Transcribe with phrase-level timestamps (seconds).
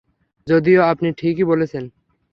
[0.47, 1.83] যদিও, আপনি ঠিকই বলছেন।